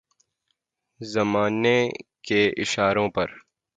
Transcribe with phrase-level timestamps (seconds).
[1.01, 1.77] زمانے
[2.23, 3.27] کے اشاروں پر